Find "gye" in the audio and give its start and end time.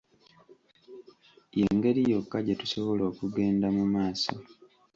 2.45-2.55